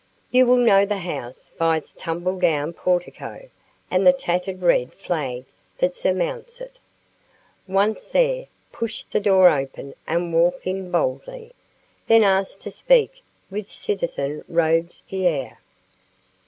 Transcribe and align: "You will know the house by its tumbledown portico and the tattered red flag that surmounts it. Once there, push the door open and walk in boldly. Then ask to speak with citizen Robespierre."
"You 0.31 0.47
will 0.47 0.57
know 0.57 0.83
the 0.83 0.97
house 0.97 1.51
by 1.59 1.77
its 1.77 1.93
tumbledown 1.93 2.73
portico 2.73 3.49
and 3.91 4.07
the 4.07 4.11
tattered 4.11 4.63
red 4.63 4.95
flag 4.95 5.45
that 5.77 5.93
surmounts 5.93 6.59
it. 6.59 6.79
Once 7.67 8.09
there, 8.09 8.47
push 8.71 9.03
the 9.03 9.19
door 9.19 9.47
open 9.47 9.93
and 10.07 10.33
walk 10.33 10.65
in 10.65 10.89
boldly. 10.89 11.51
Then 12.07 12.23
ask 12.23 12.57
to 12.61 12.71
speak 12.71 13.21
with 13.51 13.69
citizen 13.69 14.43
Robespierre." 14.47 15.59